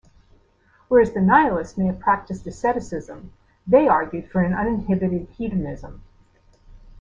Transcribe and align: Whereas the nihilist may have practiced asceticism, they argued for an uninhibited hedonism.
Whereas 0.87 1.13
the 1.13 1.21
nihilist 1.21 1.77
may 1.77 1.85
have 1.85 1.99
practiced 1.99 2.47
asceticism, 2.47 3.33
they 3.67 3.87
argued 3.87 4.27
for 4.31 4.41
an 4.41 4.51
uninhibited 4.51 5.27
hedonism. 5.37 6.01